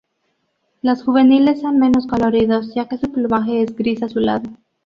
[0.81, 4.49] Los juveniles son menos coloridos ya que su plumaje es gris azulado.